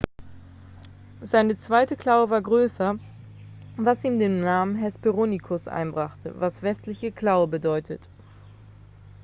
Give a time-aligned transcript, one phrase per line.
[1.21, 2.97] seine zweite klaue war größer
[3.77, 8.09] was ihm den namen hesperonychus einbrachte was westliche klaue bedeutet